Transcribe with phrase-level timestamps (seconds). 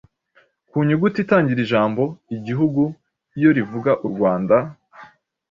[0.69, 2.03] Ku nyuguti itangira ijambo
[2.37, 2.81] “igihugu”
[3.37, 4.55] iyo rivuga u Rwanda: